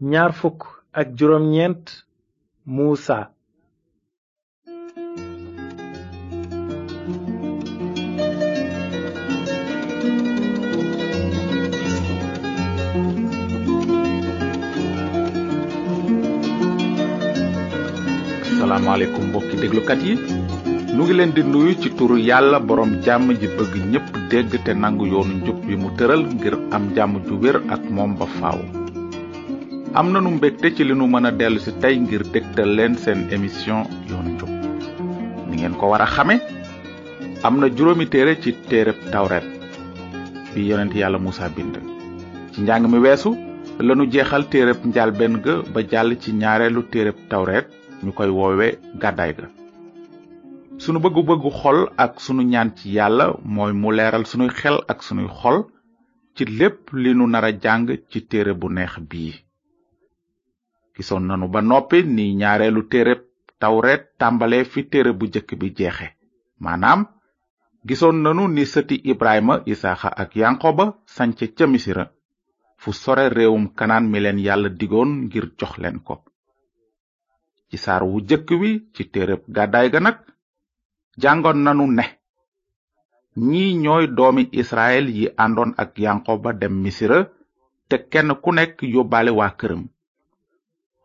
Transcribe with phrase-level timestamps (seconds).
[0.00, 0.60] ñaar fukk
[0.94, 1.84] ak juróom ñeent
[2.64, 3.16] muusa
[18.50, 20.16] asalaamaaleykum mbokki déglukat yi
[20.94, 24.72] nu ngi leen di nuyu ci turu yàlla borom jàmm ji bëgg ñépp dégg te
[24.82, 28.60] nangu yoonu njub bi mu tëral ngir am jàmm ju wér ak moom ba faaw
[29.98, 33.78] amna nu mbekté ci li nu mëna déllu ci tay ngir dégtal leen seen émission
[34.10, 34.48] yoonu njub
[35.48, 36.36] ni ngeen ko wara xamé
[37.48, 39.42] amna juroomi téré ci téréb tawret
[40.54, 41.76] bi yonent yalla Moussa bind
[42.54, 42.98] ci njang mi
[43.86, 47.66] lañu jéxal téréb téereb ben ga ba jall ci ñaareelu téréb tawret
[48.04, 49.48] ñukoy koy gaday ga
[50.78, 55.26] sunu bëggu-bëggu xol ak sunu ñaan ci yalla moy mu léral suñu xel ak suñu
[55.26, 55.66] xol
[56.36, 59.34] ci lepp li nu nara jang ci téré bu neex bii
[60.96, 63.20] gisoon nanu ba noppi ni ñaareelu téereb
[63.60, 66.06] tawret tàmbale fi téere bu jëkk bi jeexe
[66.64, 67.00] maanaam
[67.88, 72.04] gisoon nanu ni sëti ibrahima isaaxa ak yanqoba sance ca misira
[72.80, 76.14] fu sore réewum kanaan mi leen yàlla digoon ngir jox leen ko
[77.68, 80.18] ci saar wu jëkk wi ci téereb gàddaay ga nag
[81.22, 82.04] jàngoon nanu ne
[83.50, 87.18] ñi ñooy doomi israel yi àndoon ak yanqoba dem misira
[87.88, 89.82] te kenn ku nekk yóbbaale waa këram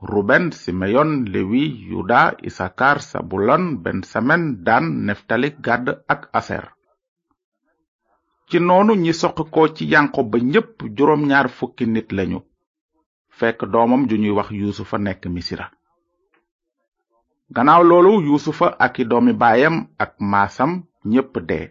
[0.05, 6.65] Ruben, Simeyon, Lewi, Yuda, Isakar, Sabulon, Samen Dan, Neftali, Gad ak Aser.
[8.49, 9.83] Ci noonu ñi soq ko ci
[10.31, 12.39] ba ñépp juróom ñaar fukki nit lañu
[13.37, 15.65] fekk doomam ju ñuy wax yuusufa nekk misira
[17.55, 20.71] gannaaw loolu yuusufa ak doomi baayam ak maasam
[21.11, 21.65] ñépp dee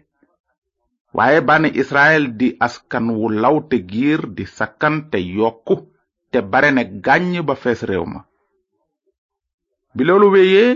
[1.15, 5.75] waaye bani israel di askan wu law te giir di sakkan te yokku
[6.35, 8.19] te bare ne gàññ ba fees réew ma
[9.95, 10.67] bi loolu wéyee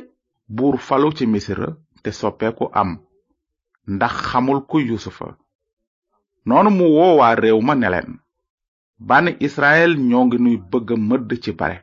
[0.56, 1.68] buur falu ci misira
[2.04, 2.90] te soppeeku am
[3.94, 5.26] ndax xamul ku yusufa
[6.48, 8.10] noonu mu woowaa réew ma ne leen
[9.08, 11.78] bànni israel ñoo ngi nuy bëgg a mëdd ci bare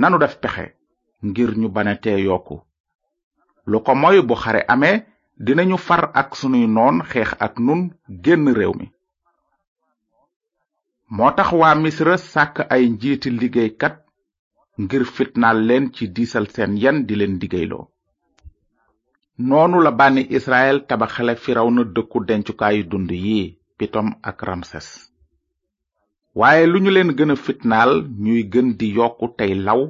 [0.00, 0.66] nanu def pexe
[1.26, 2.56] ngir ñu bane te yokku
[3.70, 4.96] lu ko moy bu xare amee
[5.44, 7.80] dinañu far ak sunuy noon xeex ak nun
[8.24, 8.86] génn réew mi
[11.10, 13.94] moo tax waa misra sàkk ay njiiti liggéeykat
[14.82, 17.86] ngir fitnaal leen ci diisal seen yenn di leen liggéeyloo
[19.48, 21.34] noonu la bànni israel tabaxale
[21.76, 23.40] na dëkku dencukaayu dund yi
[23.78, 24.88] pitom ak ramses
[26.40, 27.90] waaye lu ñu leen gën a fitnaal
[28.24, 29.82] ñuy gën di yokku tey law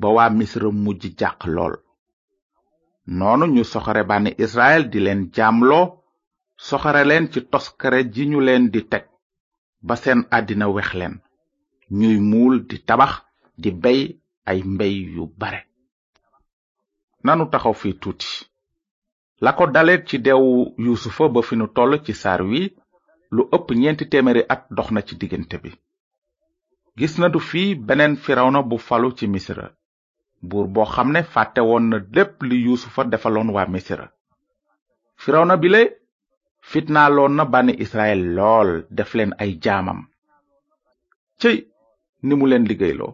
[0.00, 1.74] ba waa misra mujj jàq lool
[3.18, 5.86] noonu ñu soxore bànni israel di leen jaamloo
[6.68, 9.04] soxore leen ci toskare ji ñu leen di teg
[9.82, 11.14] ba seen àddina wex leen
[11.98, 13.12] ñuy muul di tabax
[13.62, 14.00] di bey
[14.50, 15.60] ay mbey yu bare
[17.24, 18.30] nanu taxaw fi tuuti
[19.44, 20.50] la ko dale ci deewu
[20.84, 22.60] yuusufa ba fi nu toll ci saar wi
[23.34, 25.70] lu ëpp ñeenti téeméeri at dox na ci diggante bi
[26.98, 29.66] gis na du fi beneen firawna bu falu ci misira
[30.48, 34.06] buur boo xam ne fàtte woon na lépp li yuusufa defaloon waa misira
[35.22, 35.80] firawna bile
[36.70, 38.68] fitnaaloon na bànni israel lool
[38.98, 40.00] def leen ay jaamam
[41.40, 41.56] cëy
[42.26, 43.12] ni mu leen liggéeyloo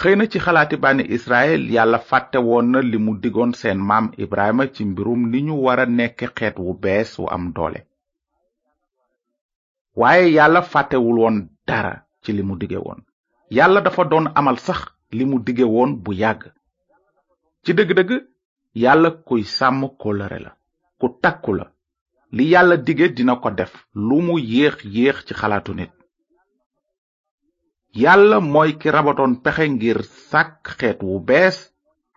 [0.00, 4.06] xëy na ci xalaati bànni israel yàlla fàtte woon na li mu diggoon seen maam
[4.24, 7.80] ibrahima ci mbirum ni ñu wara nekke xeet wu bees wu am doole
[10.00, 11.36] waaye yàlla fàttewul woon
[11.68, 13.00] dara ci li mu dige woon
[13.56, 14.80] yàlla dafa doon amal sax
[15.16, 16.42] li mu dige woon bu yàgg
[17.64, 18.10] ci dëgg-dëgg
[18.82, 20.52] yàlla kuy sàmm kóllëre la
[21.00, 21.66] ku takku la
[22.36, 23.72] li yàlla digge dina ko def
[24.08, 25.92] lu mu yéex yéex ci xalaatu nit
[28.02, 31.56] yàlla mooy ki rabatoon pexe ngir sàkk xeet wu bees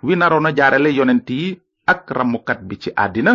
[0.05, 1.47] wi naroon a jaarale yonent yi
[1.93, 3.33] ak ramukat bi ci àddina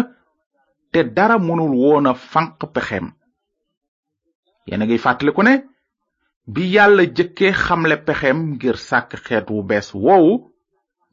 [0.92, 3.06] te dara mënul woon a fanq pexeem
[4.66, 5.54] yéen a ngi fàttaliku ne
[6.52, 10.32] bi yàlla jëkkee xamle pexeem ngir sàkk xeet wu bees woowu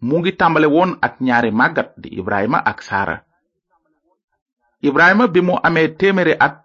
[0.07, 3.17] mu ngi tàmbale woon ak ñaari màggat di ibrahima ak saara
[4.83, 6.55] ibrahima bi mu amee téeméeri at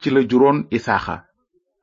[0.00, 1.16] ci la juroon isaaxa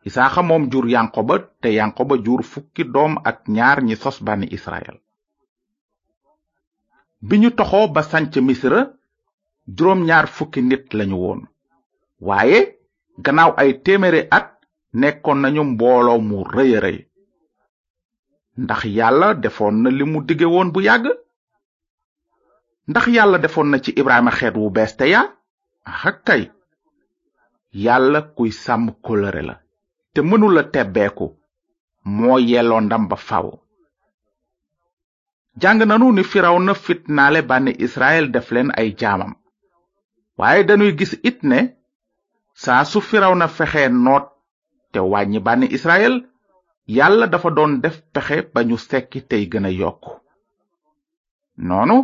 [0.07, 4.97] isaaxa moom jur yankoba te yankoba jur fukki doom ak ñaar ñi sos bànni israel
[7.27, 8.81] bi ñu toxoo ba sanc misra
[9.75, 11.41] juróom ñaar fukki nit lañu woon
[12.27, 12.59] waaye
[13.25, 14.49] gannaaw ay téeméeri at
[15.01, 16.91] nekkoon nañu mbooloo mu rëy a
[18.63, 20.19] ndax yàlla defoon na li mu
[20.53, 21.05] woon bu yàgg
[22.89, 25.27] ndax yàlla defoon na ci ibrahima xeet wu bees te yaa
[25.91, 26.43] xakkay
[27.85, 29.55] yàlla kuy sàmm kóllëre la
[30.13, 31.27] te mënula tebbeeku
[32.17, 33.47] moo yelloo ndam ba faw
[35.61, 39.31] jàng nanu ni firaw na fit naale bànni israel def leen ay jaamam
[40.39, 41.59] waaye dañuy gis it ne
[42.63, 44.25] saa su firaw na fexe noot
[44.91, 46.15] te wàññi bànni israel
[46.97, 50.03] yàlla dafa doon def pexe ba ñu sekki tey gën a yokk
[51.67, 51.97] noonu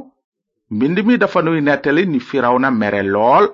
[0.75, 3.45] mbind mi dafa nuy nettali ni firaw na mere lool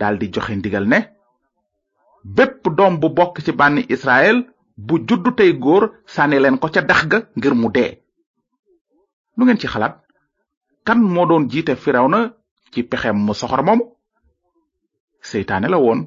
[0.00, 0.98] daldi joxe ndigal ne
[2.36, 4.36] bépp doom bu bokk ci bànni israel
[4.86, 5.84] bu juddu tey góor
[6.14, 7.90] sànni leen ko ca dax ga ngir mu dee
[9.36, 9.94] lu ngeen ci xalaat
[10.86, 12.20] kan moo doon jiite firawna
[12.72, 13.84] ci pexem mu soxor moomu
[15.30, 16.00] seytaane la woon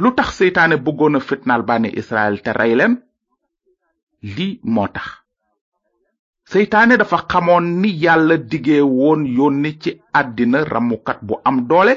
[0.00, 2.94] lu tax seytaane bëggoon a fitnaal bànni israel te rey leen
[4.34, 5.06] lii moo tax
[6.52, 8.34] seytaane dafa xamoon ni yàlla
[9.00, 9.90] woon yónni ci
[10.20, 11.94] àddina ramukat bu am doole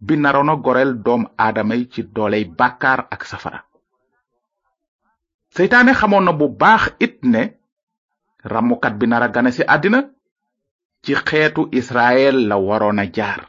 [0.00, 3.60] binarono gorel doom aadama ci dooley bàkkaar ak safara
[5.54, 7.42] seytaane xamoon na bu baax it ne
[8.52, 10.00] ramukat bi nara gane si àddina
[11.04, 13.40] ci xeetu israel la waroon a jaar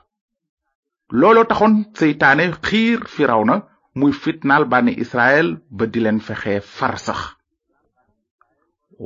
[1.19, 3.55] looloo taxoon seytaane xiir fi raw na
[3.99, 5.47] muy fitnaal bànni israel
[5.77, 7.19] ba di leen fexe far sax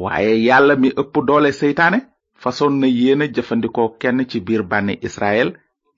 [0.01, 1.99] waaye yàlla mi ëpp doole seytaane
[2.41, 5.49] fasoon na yéena jëfandikoo kenn ci biir bànni israel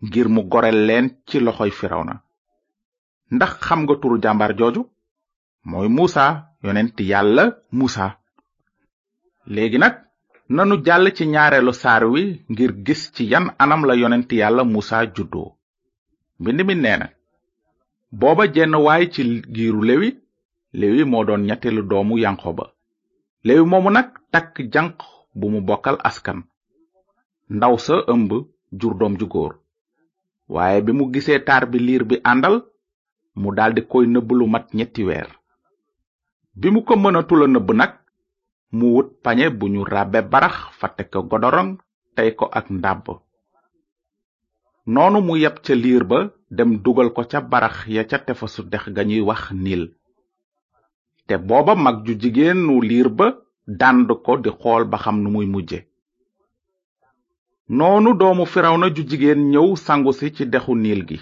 [0.03, 2.13] ngir mu gorel leen ci loxoy firawna
[3.35, 4.81] ndax xam nga turu jàmbar jooju
[5.69, 6.23] mooy muusa
[6.63, 7.43] yonent yàlla
[7.77, 8.05] muusa
[9.53, 9.95] léegi nag
[10.55, 12.21] nanu jàll ci ñaareelu saar wi
[12.51, 15.49] ngir gis ci yan anam la yonent yàlla muusa juddoo
[16.39, 17.07] mbind mi nee na
[18.19, 19.21] booba jenn waay ci
[19.55, 20.09] giiru lewi
[20.79, 22.65] lewi moo doon ñetteelu doomu yanqo ba
[23.45, 24.97] lewi moomu nag takk janq
[25.37, 26.39] bu mu bokkal askan
[27.55, 28.31] ndaw sa ëmb
[28.79, 29.53] jur doom ju góor
[30.47, 32.55] waaye bi mu gisee taar bi liir bi àndal
[33.41, 35.29] mu daldi koy nëbb lu mat ñetti weer
[36.59, 37.93] bi mu ko mënatula nëbb nag
[38.77, 41.71] mu wut pañe bu ñu ràbbe barax fate ko godorong
[42.15, 43.05] tey ko ak ndàbb
[44.93, 46.19] noonu mu yab ca liir ba
[46.57, 49.83] dem dugal ko ca barax ya ca tefesu dex ga ñuy wax niil
[51.27, 53.27] te booba mag ju jigéenu liir ba
[53.79, 55.79] dànd ko di xool ba xam nu muy mujje
[57.69, 61.17] noonu doomu firawna ju jigéen ñëw sangu si ci dexu niil gi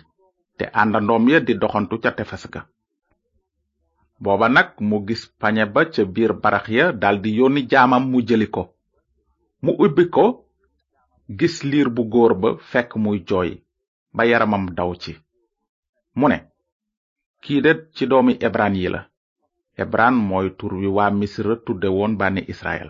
[0.57, 2.61] te àndandoom ya di doxantu ca tefes ga
[4.23, 8.47] booba nag mu gis pañe ba ca biir barax ya daldi yónni jaamam mu jëli
[8.55, 8.63] ko
[9.63, 10.25] mu ubbi ko
[11.39, 13.51] gis liir bu góor ba fekk muy jooy
[14.15, 15.13] ba yaramam daw ci
[16.19, 16.37] mu ne
[17.43, 19.01] kii de ci doomi ebraan yi la
[19.77, 22.89] ebraan mooy tur wi waa misra tudde woon bànni israel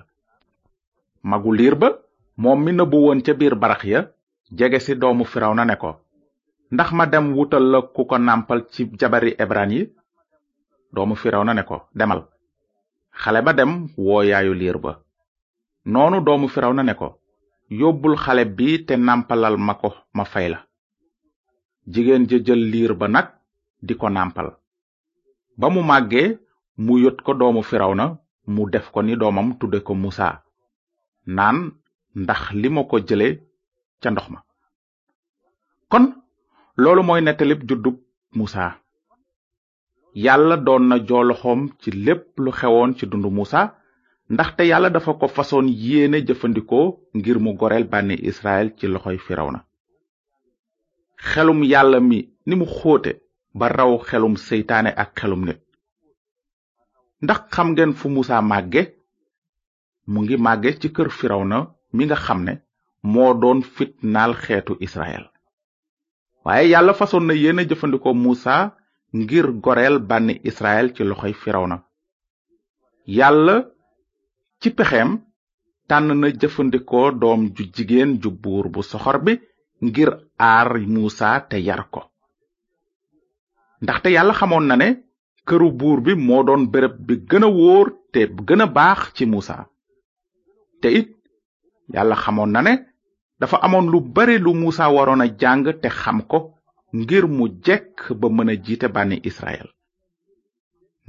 [1.23, 1.89] magu liir ba
[2.37, 4.01] moom mi nëbbu woon ca biir barax ya
[4.57, 5.91] jege si doomu firaw na ne ko
[6.73, 9.81] ndax ma dem wutal la ku ko nàmpal ci jabari ebran yi
[10.93, 12.21] doomu firaw na ne ko demal
[13.21, 14.99] xale ba dem woo yaayu liir ba
[15.85, 17.19] noonu doomu firaw na ne ko
[17.69, 20.59] yóbbul xale bi te nàmpalal ma ko ma fay la
[21.93, 23.27] jigéen ja jël liir ba nag
[23.81, 24.57] di ko nàmpal
[25.57, 26.39] ba mu màggee
[26.77, 30.41] mu yot ko doomu firaw na mu def ko ni doomam tudde ko musa
[31.25, 31.82] naan
[32.15, 33.27] ndax li ma ko jële
[34.01, 34.39] ca ndox ma
[35.91, 36.05] kon
[36.81, 37.97] loolu mooy nettalib juddub
[38.37, 38.65] Musa
[40.25, 43.61] yàlla doon na jooloxoom ci lépp lu xewoon ci dundu Musa
[44.33, 48.85] ndaxte yàlla dafa ko fasoon yéene jëfandikoo ngir mu goreel banni Israël ci
[49.27, 49.59] firaw na
[51.29, 52.17] xelum yàlla mi
[52.47, 53.11] ni mu xóote
[53.59, 55.59] ba raw xelum seytaane ak xelum nit
[57.23, 58.83] ndax xam ngeen fu Musa màgge
[60.11, 61.59] mu ngi màgge ci kër firaw na
[61.97, 62.53] mi nga xam ne
[63.13, 65.25] moo doon fitnaal xeetu israel
[66.45, 68.55] waaye yàlla fasoon na yéene jëfandikoo muusa
[69.19, 71.33] ngir goreel bànni israel ci loxoy
[71.71, 71.77] na
[73.17, 73.55] yàlla
[74.61, 75.11] ci pexeem
[75.89, 79.33] tànn na jëfandikoo doom ju jigéen ju buur bu soxor bi
[79.85, 80.09] ngir
[80.51, 82.01] aar muusa te yar ko
[83.83, 84.87] ndaxte yàlla xamoon na ne
[85.47, 89.57] këru buur bi moo doon bërëb bi gëna a wóor te gën baax ci muusa
[90.81, 91.09] te it
[91.91, 92.73] yàlla xamoon na ne
[93.39, 96.39] dafa amoon lu bare lu muusa waroon a jàng te xam ko
[96.99, 99.67] ngir mu jekk ba mën a jiite bànni israel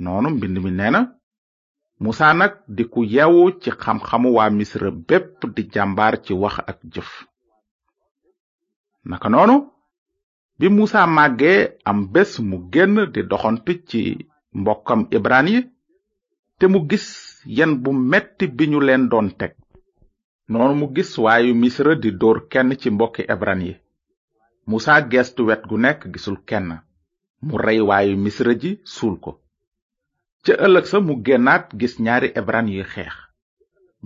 [0.02, 1.00] noonu mbind mi nee na
[2.02, 6.78] muusa nag di ku yewu ci xam-xamu waa misra bépp di jàmbaar ci wax ak
[6.92, 7.10] jëf
[9.10, 9.56] naka noonu
[10.58, 14.00] bi muusa màggee am bés mu génn di doxant ci
[14.60, 15.58] mbokkam ibraan yi
[16.58, 17.06] te mu gis
[17.56, 19.52] yen bu metti bi ñu leen doon teg
[20.48, 23.74] noonu mu gis waayu misra di dóor kenn ci mbokki ebran yi
[24.70, 26.68] musa geestu wet gu nekk gisul kenn
[27.46, 29.32] mu rey waayu misra ji suul ko
[30.44, 33.14] ca ëllëg sa mu génnaat gis ñaari ebran yuy xeex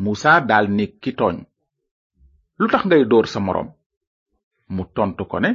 [0.04, 1.36] musa dal ni ki tooñ
[2.58, 3.70] lu tax ngay dóor sa moroom
[4.74, 5.50] mu tontu ko ne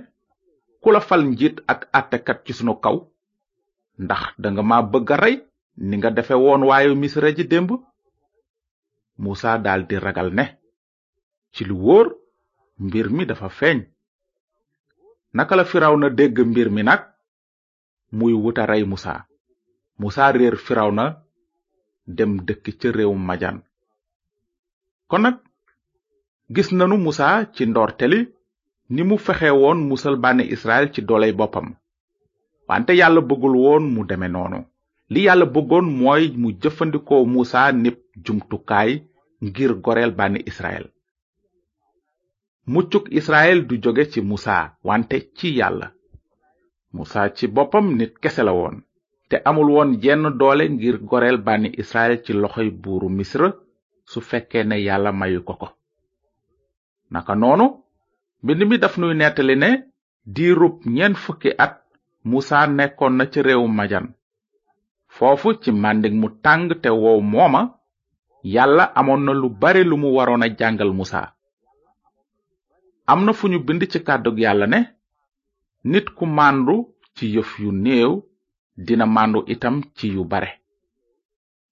[0.82, 2.98] ku la fal njiit ak àttekat ci sunu kaw
[4.06, 5.36] ndax danga ma bëgg a rey
[5.88, 7.72] ni nga defe woon waayu misra ji démb
[9.24, 10.46] musa daldi ragal ne
[11.56, 12.08] ci lu wóor
[12.86, 13.80] mbir mi dafa feeñ
[15.38, 15.66] naka la
[16.02, 17.02] na dégg mbir mi nag
[18.18, 19.14] muy wuta rey musa
[20.02, 20.56] musa réer
[20.98, 21.06] na
[22.18, 23.58] dem dëkk ca réewum majaan
[25.10, 25.38] kon nag
[26.54, 28.20] gis nanu musa ci ndoorteli
[28.94, 31.68] ni mu fexe woon musal bànni israel ci dooley boppam
[32.68, 34.60] wante yàlla bëggul woon mu deme noonu
[35.12, 38.92] li yàlla bëggoon mooy mu jëfandikoo musa nib jumtukaay
[39.46, 40.86] ngir goreel bànni israel
[42.66, 45.88] muccug israel du joge ci musa wante ci yàlla
[46.96, 48.76] musa ci boppam nit kese la woon
[49.30, 53.50] te amul woon jenn doole ngir goreel bànni israel ci loxoy buuru misra
[54.12, 55.68] su fekkee ne yàlla mayu ko ko
[57.14, 57.66] naka noonu
[58.44, 59.70] mbind mi daf nuy nettali ne
[60.34, 61.76] diirub ñeen fukki at
[62.30, 64.06] musa nekkoon na ci réewu majan
[65.16, 67.62] foofu ci màndig mu tàng te wow mooma
[68.54, 71.22] yàlla amoon na lu bare lu mu waroon a jàngal musa
[73.12, 74.80] am na fu ñu bind ci kàddug yàlla ne
[75.92, 76.76] nit ku màndu
[77.16, 78.12] ci yëf yu néew
[78.86, 80.52] dina màndu itam ci yu bare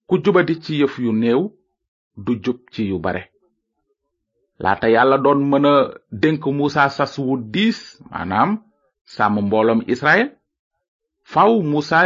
[0.08, 1.40] ku jubadi ci yëf yu néew
[2.24, 3.22] du jub ci yu bare
[4.62, 5.74] laata yàlla doon mën a
[6.22, 7.78] dénk muusa sas wu diis
[8.10, 8.50] maanaam
[9.14, 10.28] sàmm mbooloom israel
[11.30, 11.98] faw muusa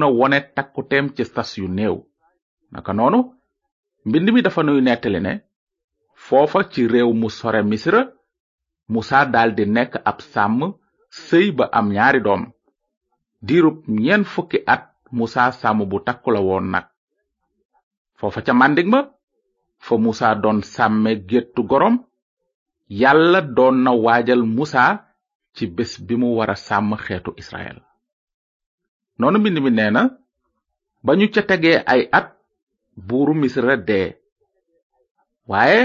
[0.00, 1.96] na wone takkuteem ci sas yu néew
[2.72, 3.18] naka noonu
[4.06, 5.32] mbind mi dafa nuy nettali ne
[6.24, 8.02] foofa ci réew mu sore misra
[8.88, 10.60] musa daldi nekk ab sàmm
[11.26, 12.42] sëy ba am ñaari doom
[13.46, 14.84] diirub ñeen fukki at
[15.16, 16.86] musa sàmm bu takku la woon nag
[18.18, 19.00] foofa ca màndig ma
[19.84, 21.96] fa musa doon sàmme géttu gorom
[23.00, 24.84] yàlla doon na waajal musa
[25.54, 27.78] ci bés bi mu war a sàmm xeetu israel
[29.18, 30.02] noonu mbind mi nee na
[31.04, 32.28] ba ñu ca tegee ay at
[33.06, 34.08] buuru misra dee
[35.50, 35.82] waaye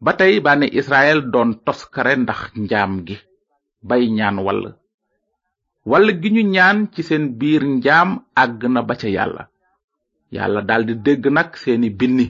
[0.00, 3.16] ba tey bànne israel doon toskare ndax njaam gi
[3.88, 4.62] bay ñaan wall
[5.90, 8.10] wall gi ñu ñaan ci seen biir njaam
[8.42, 9.44] àgg na ba ca yàlla
[10.36, 12.26] yàlla daldi dégg nag seeni binni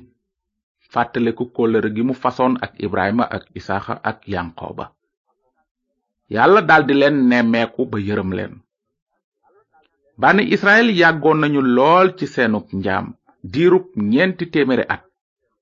[0.92, 4.84] fàttaleku kóllëre gi mu fasoon ak ibrahima ak isaaxa ak yankoba
[6.34, 8.54] yàlla daldi leen nemmeeku ba yërëm leen
[10.20, 13.06] bànni israel yàggoon nañu lool ci seenuk njaam
[13.52, 15.02] diirub ñeenti téeméeri at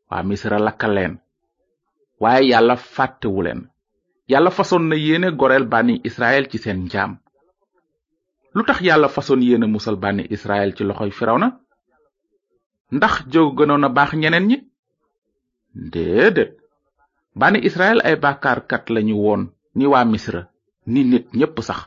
[0.09, 1.15] waa misra lakka leen
[2.23, 3.61] waaye yàlla fàttewu leen
[4.33, 7.13] yàlla fasoon na yéene goreel bànni israel ci seen njaam
[8.55, 11.49] lu tax yàlla fasoon yéene musal bànni israel ci loxoy firawna
[12.97, 14.57] ndax jóg gënoon a baax ñeneen ñi
[15.93, 16.53] déedéet
[17.41, 19.43] bànni israel ay bàkkaarkat lañu woon
[19.79, 20.43] ni waa misra
[20.93, 21.81] ni nit ñépp sax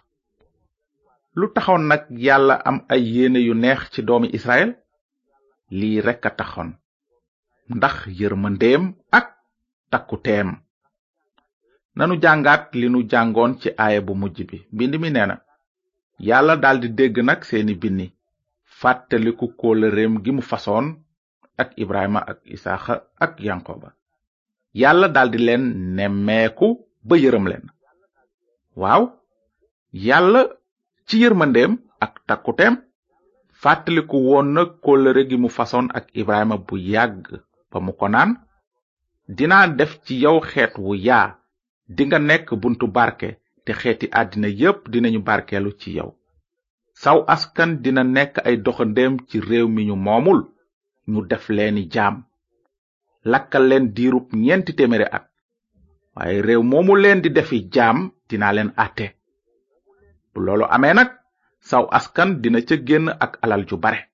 [1.38, 4.72] lu taxoon nag yàlla am ay yéene yu neex ci doomi israel
[5.80, 6.70] lii rekk a taxoon
[7.78, 8.84] ndax yërmandeem
[9.20, 9.26] ak
[9.92, 10.50] takku teem
[12.00, 15.36] nanu jàngaat li nu jàngoon ci aaye bu mujj bi mbind mi nee na
[16.28, 18.08] yàlla daldi dégg nag seeni binni
[18.80, 20.86] fàttaliku kóolëreem gi mu fasoon
[21.62, 22.96] ak ibrahima ak isaaxa
[23.26, 23.90] ak yankoba
[24.82, 25.64] yàlla daldi leen
[25.98, 26.68] nemmeeku
[27.08, 27.66] ba yërëm leen
[28.82, 29.04] waaw
[30.08, 30.42] yàlla
[31.08, 31.72] ci yërmandeem
[32.06, 32.74] ak takkuteem
[33.62, 37.26] fàttaliku woon na kóolëre gi mu fasoon ak ibrahima bu yàgg
[37.72, 38.32] ba mu ko naan
[39.38, 41.36] dina def ci yow xeet wu yaa
[41.96, 43.30] dinga nekk buntu barke
[43.66, 46.10] te xeeti àddina yépp dinañu barkeelu ci yow
[47.04, 50.42] saw askan dina nekk ay doxandeem ci réew mi ñu moomul
[51.08, 52.16] ñu def leeni jaam
[53.24, 55.26] lakkal leen diirub ñeenti téeméeri at
[56.16, 59.06] waaye réew moomu leen di defi jaam dina leen àtte
[60.34, 61.10] bu loolu amee nag
[61.60, 64.10] saw askan dina ca génn ak alal ju bare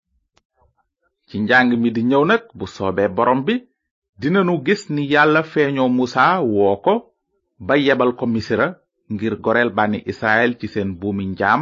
[1.27, 3.66] ci njàng mi di ñëw nag bu soobee borom bi
[4.17, 6.93] dinanu gis ni yàlla feeñoo musa woo ko
[7.59, 8.67] ba yebal ko misira
[9.13, 11.61] ngir gorel bani israel ci seen buumi njaam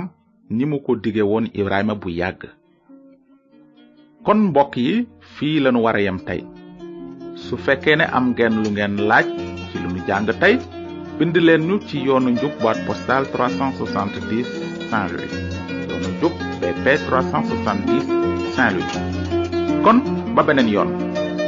[0.50, 2.42] ni mu ko dige woon ibrahima bu yàgg
[4.26, 6.42] kon mbokk yi fii lanu war a yem tey
[7.44, 9.28] su fekkee ne am ngeen lu ngeen laaj
[9.70, 10.56] ci lu nu jàng tey
[11.18, 14.48] bind leen ñu ci yoonu njub boîte postale 370
[14.90, 15.32] saint louis
[15.90, 18.02] yoonu njub bp 370
[18.56, 18.92] saint louis
[19.84, 19.98] kon
[20.36, 20.90] ba beneen yoon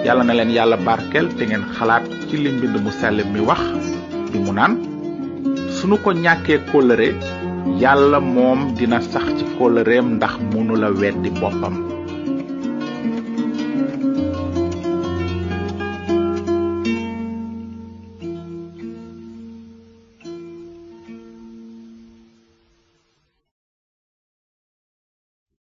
[0.07, 3.61] yàlla na leen yàlla barkeel te ngeen xalaat ci li mbind mu sell mi wax
[4.31, 4.73] bi mu naan
[5.77, 7.09] sunu ko ñàkkee kóllëre
[7.81, 11.96] yàlla moom dina sax ci kóllëreem ndax mënula weddi boppam